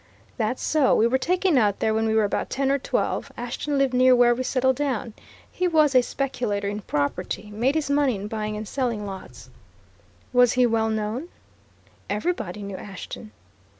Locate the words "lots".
9.05-9.51